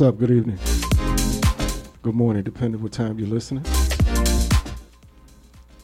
[0.00, 0.18] What's up?
[0.18, 0.58] Good evening.
[2.00, 3.62] Good morning, depending what time you're listening.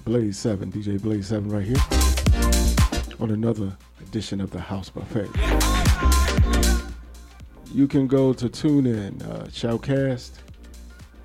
[0.07, 1.77] Blaze 7, DJ Blaze 7 right here
[3.21, 5.29] on another edition of the House Buffet.
[7.75, 10.31] You can go to TuneIn, uh, Shoutcast,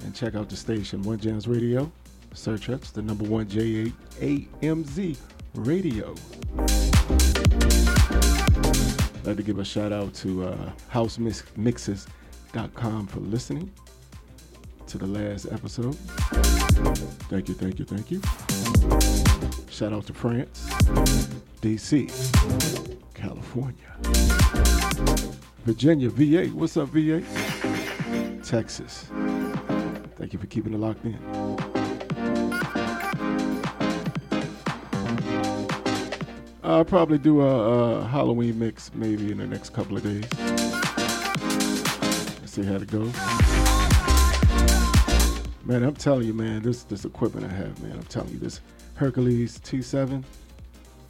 [0.04, 1.90] and check out the station, 1Jamz Radio.
[2.34, 5.18] Search us, the number one J8AMZ
[5.55, 6.13] Radio.
[9.16, 10.71] I'd like to give a shout out to uh,
[12.52, 13.71] HouseMixes.com for listening
[14.88, 15.96] to the last episode.
[17.30, 18.21] Thank you, thank you, thank you.
[19.70, 20.68] Shout out to France,
[21.62, 22.10] DC,
[23.13, 23.76] California,
[25.66, 26.48] Virginia, VA.
[26.54, 27.22] What's up, VA?
[28.44, 29.05] Texas.
[30.18, 31.18] Thank you for keeping it locked in.
[36.63, 40.71] I'll probably do a, a Halloween mix maybe in the next couple of days.
[42.52, 43.16] See how it goes.
[45.63, 48.60] Man, I'm telling you, man, this this equipment I have, man, I'm telling you, this
[48.96, 50.21] Hercules T7,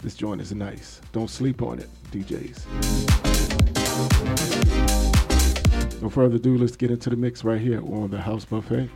[0.03, 1.01] this joint is nice.
[1.13, 2.61] Don't sleep on it, DJs.
[6.03, 8.87] No further ado, let's get into the mix right here on the House Buffet.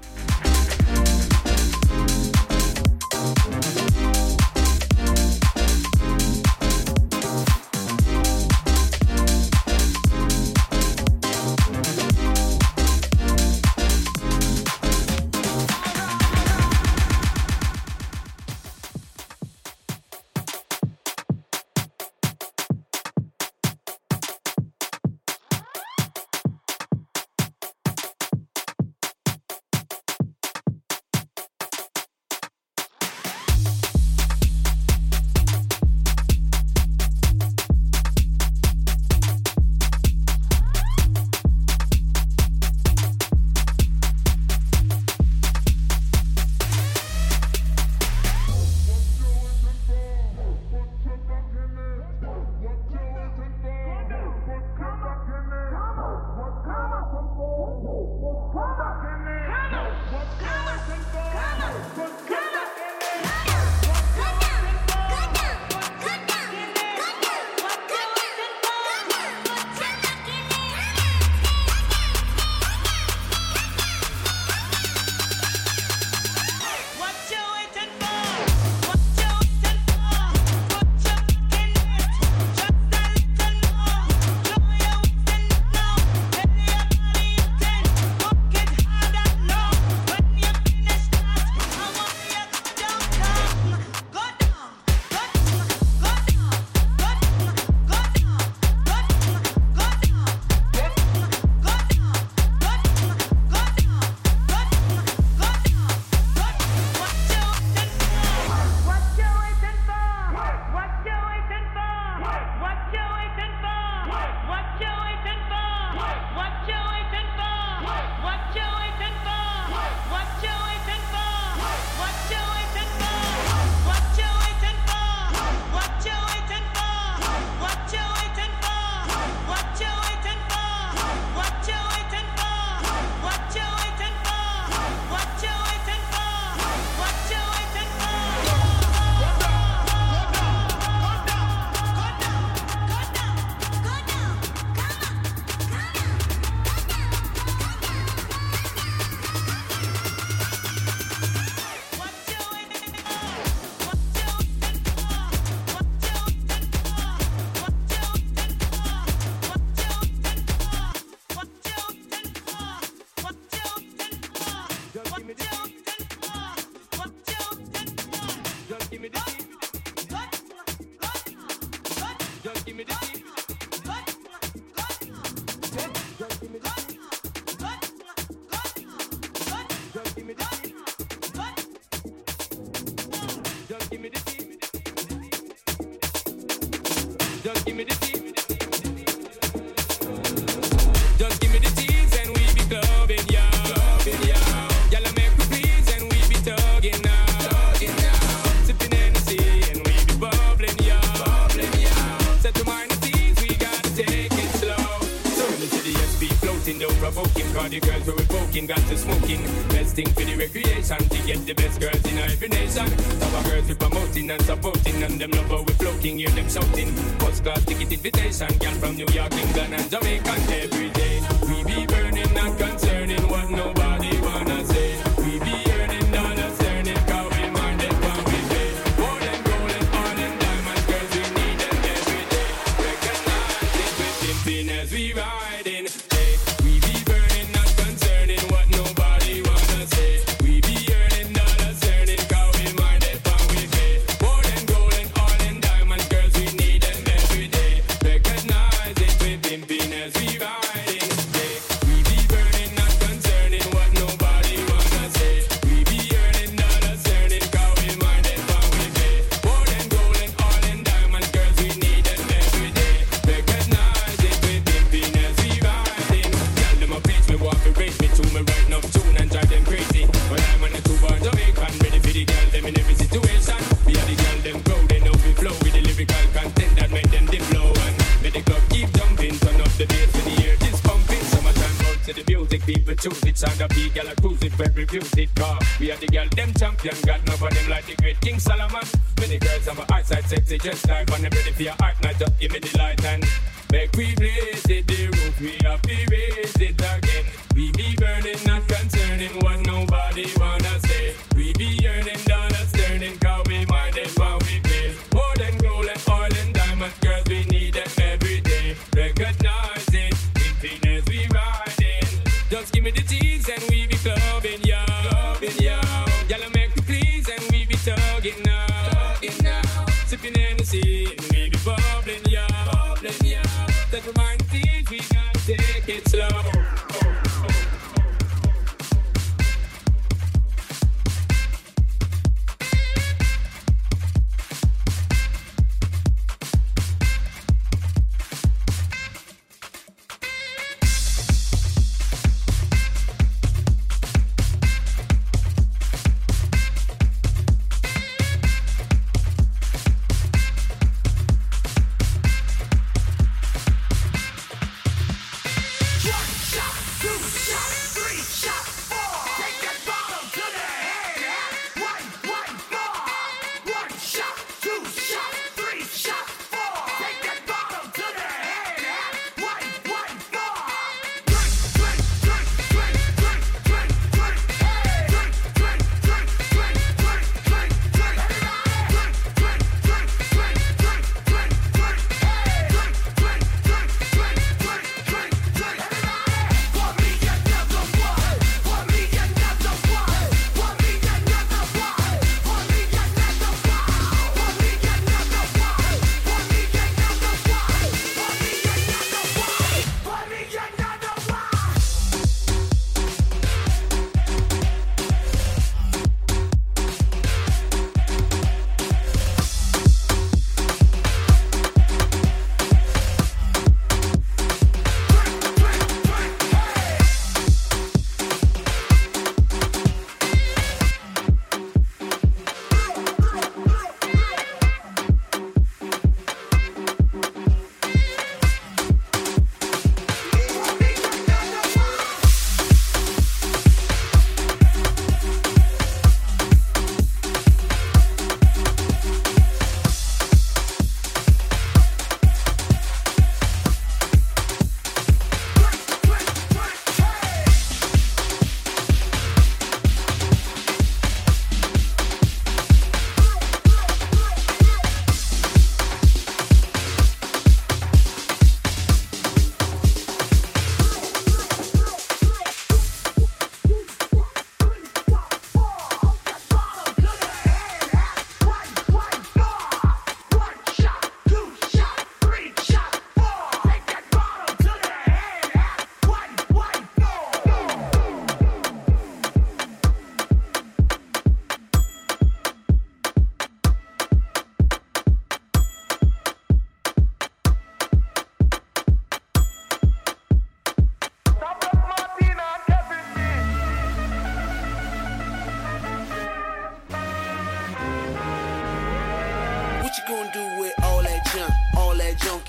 [319.26, 319.62] Tugging now.
[320.06, 321.82] Sipping Hennessy and we be bubbling, yo.
[321.96, 322.25] Bubbling,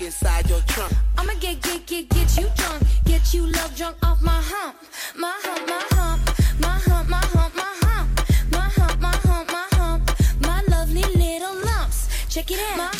[0.07, 0.93] inside your trunk.
[1.17, 2.81] I'ma get, get, get, get you drunk.
[3.03, 4.77] Get you love drunk off my hump.
[5.17, 6.21] My hump, my hump.
[6.61, 8.09] My hump, my hump, my hump.
[8.49, 10.11] My hump, my hump, my hump.
[10.39, 12.07] My lovely little lumps.
[12.29, 12.77] Check it out.
[12.77, 12.96] My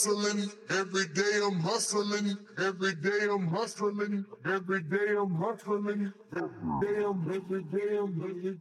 [0.00, 0.50] hustling.
[0.70, 2.38] Every day I'm hustling.
[2.58, 4.24] Every day I'm hustling.
[4.46, 6.12] Every day I'm hustling.
[6.36, 6.48] Every
[6.80, 8.60] day I'm, every day I'm, hustling.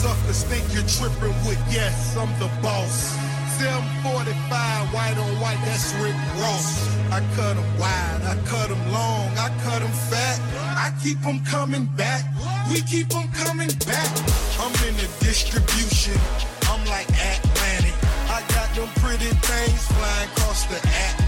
[0.06, 3.18] suckers think you're tripping with yes, I'm the boss.
[3.58, 6.68] 745, white on white, that's Rick Ross.
[7.10, 10.38] I cut them wide, I cut them long, I cut them fat.
[10.86, 12.22] I keep them coming back,
[12.70, 14.12] we keep them coming back.
[14.62, 16.20] I'm in the distribution,
[16.70, 17.98] I'm like Atlantic.
[18.30, 21.25] I got them pretty things flying across the Atlantic.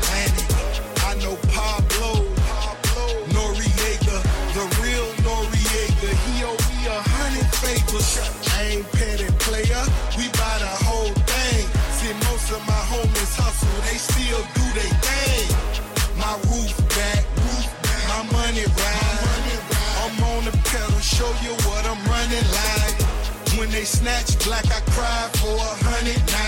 [23.77, 26.46] they snatch black, I cry for a hundred.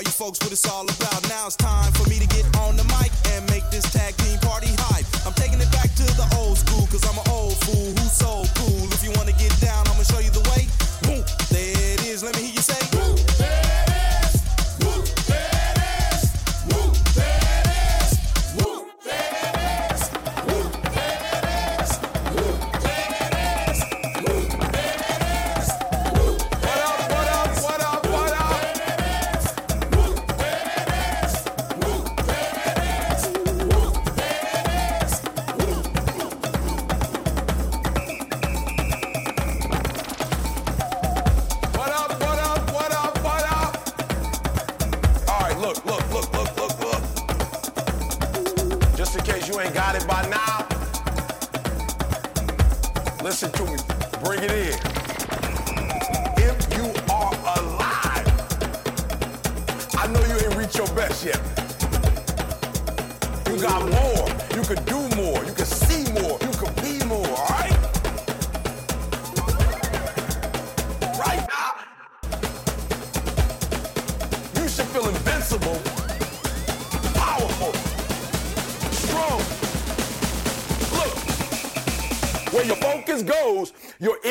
[0.00, 1.09] all you folks what it's all about.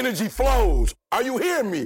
[0.10, 0.96] energy flows.
[1.12, 1.86] Are you hearing me?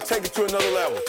[0.00, 1.03] gonna take it to another level.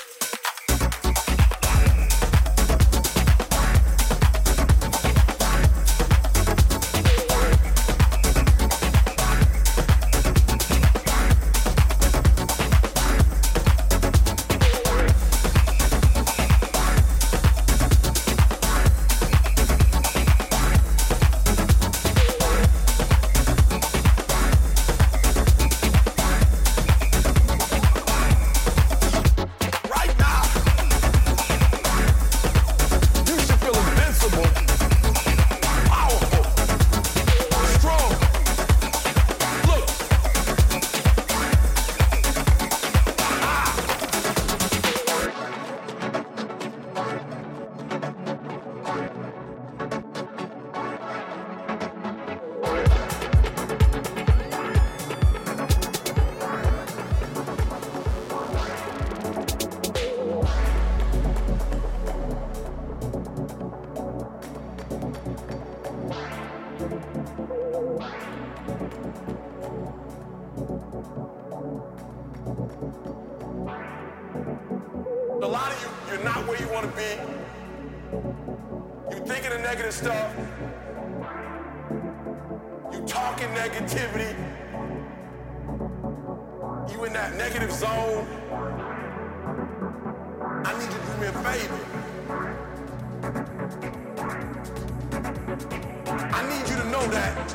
[97.05, 97.53] know that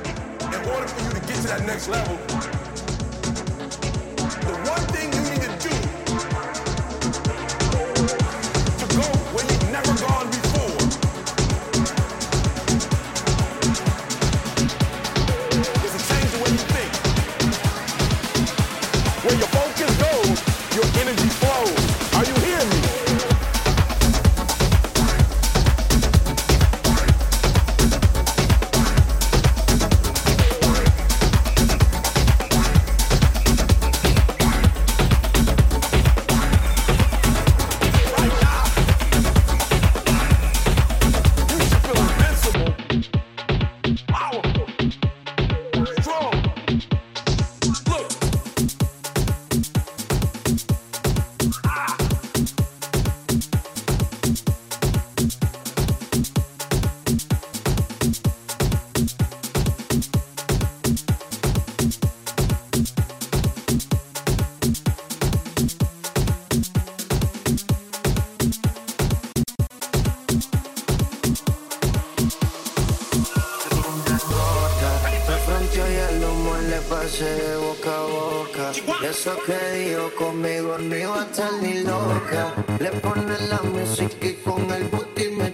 [0.55, 2.60] in order for you to get to that next level,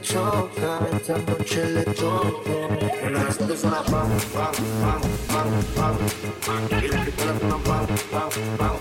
[0.07, 2.69] choca, esta noche le toco.
[3.07, 5.97] Una canción que suena pam, pam, pam, pam,
[6.45, 6.83] pam.
[6.85, 8.77] Y la pistola suena pam, pam, pam,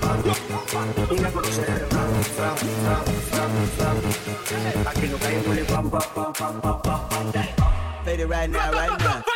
[0.00, 0.22] pam,
[0.72, 1.08] pam.
[1.08, 3.04] Tú ya conoces el ram, ram, ram,
[3.36, 3.98] ram, ram.
[4.86, 7.32] Aquí no cae, huele pam, pam, pam, pam, pam, pam.
[8.04, 9.33] Baby, right now, right now.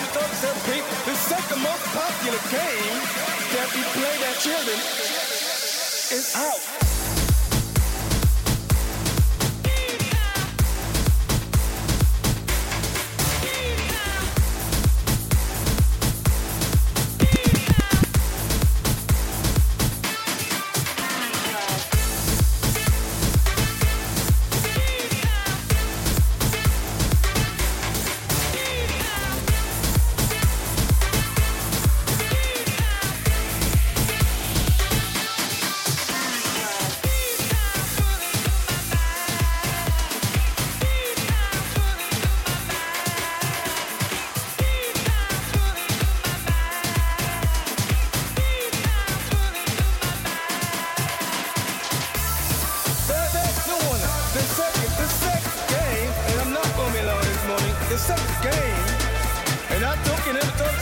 [0.00, 2.96] And said, Pete, the second most popular game
[3.52, 5.29] that we played at children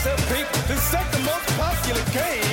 [0.05, 0.61] This people
[1.11, 2.48] the most popular game.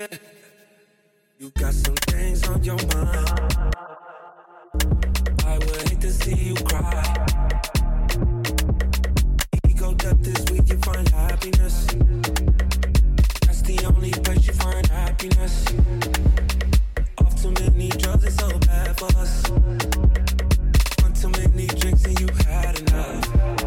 [0.00, 3.74] You got some things on your mind.
[5.44, 7.26] I would hate to see you cry.
[9.68, 11.86] Ego death is where you find happiness.
[13.42, 15.66] That's the only place you find happiness.
[17.18, 19.50] Off too many drugs, it's so bad for us.
[21.00, 23.57] One too many drinks, and you had enough.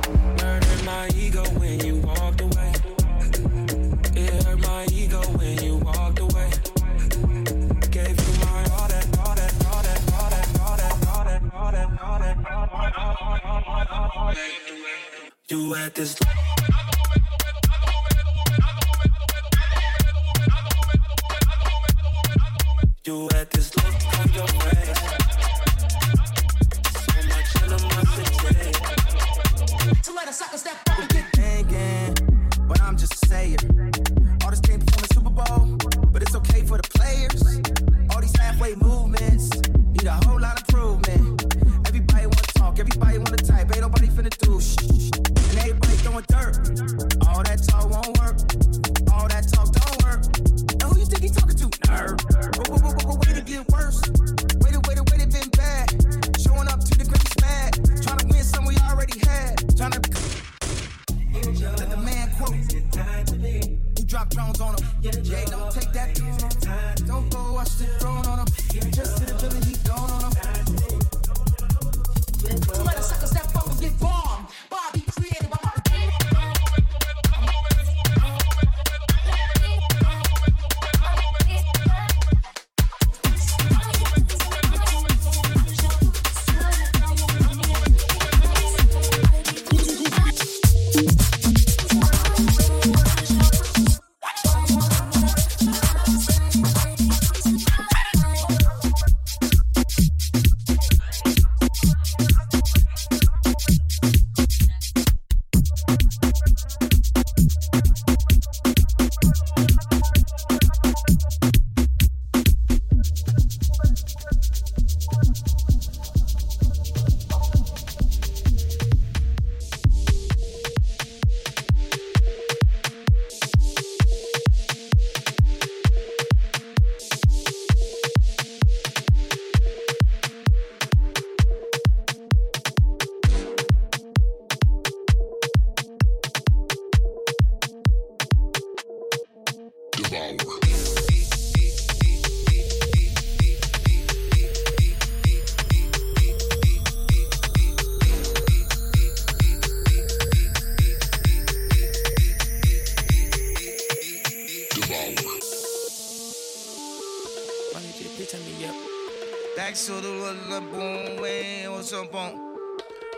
[15.89, 16.15] this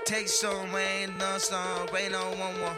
[0.05, 2.75] Take some rain, none some rain on one one.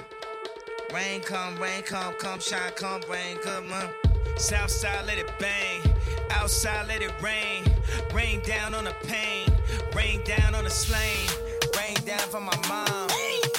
[0.94, 4.05] Rain come, rain come, come shine, come rain, come on.
[4.38, 5.82] South side let it bang,
[6.30, 7.64] outside let it rain.
[8.14, 9.48] Rain down on the pain,
[9.96, 11.28] rain down on the slain,
[11.78, 13.08] rain down for my mom,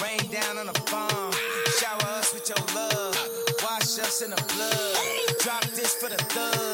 [0.01, 1.33] rain down on the farm.
[1.79, 3.17] Shower us with your love,
[3.63, 5.37] wash us in the blood.
[5.39, 6.66] Drop this for the thugs.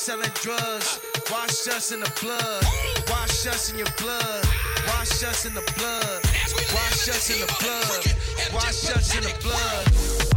[0.00, 0.98] Selling drugs.
[1.30, 2.64] Wash us in the blood.
[3.10, 4.44] Wash us in your blood.
[4.86, 6.24] Wash us in the blood.
[6.72, 8.54] Wash us in the blood.
[8.54, 10.29] Wash us in the blood.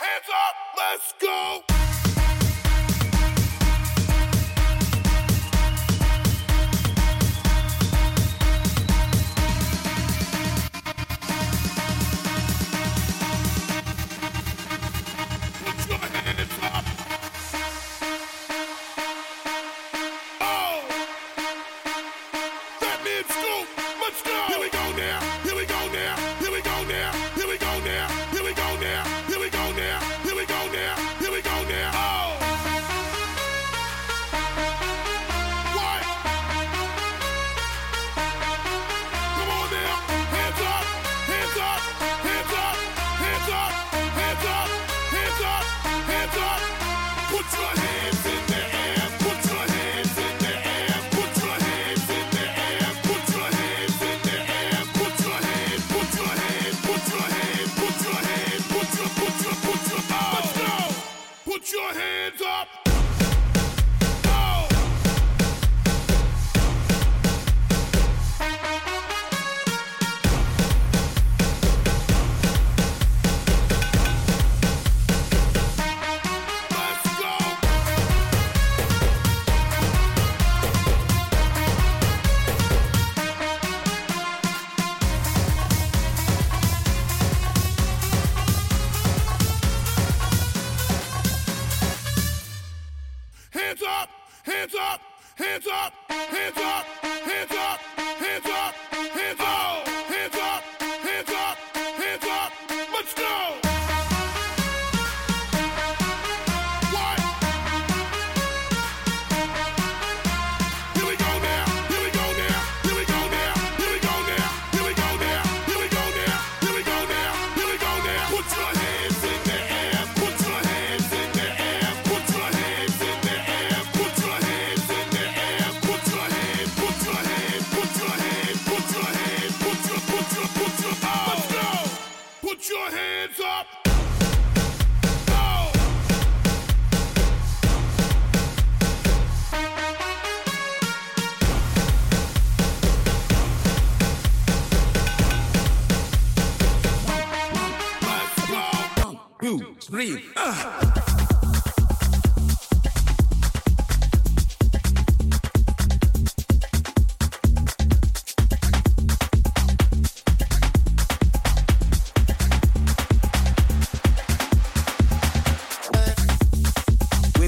[0.00, 1.71] Hands up, let's go!